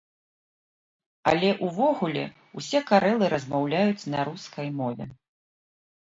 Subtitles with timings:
[1.31, 2.23] Але ўвогуле,
[2.59, 5.05] усе карэлы размаўляюць на рускай мове.